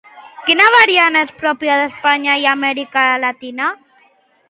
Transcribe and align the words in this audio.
Quina 0.45 0.69
variant 0.75 1.19
és 1.19 1.35
pròpia 1.43 1.77
d'Espanya 1.83 2.41
i 2.47 2.51
Amèrica 2.57 3.07
Llatina? 3.25 3.73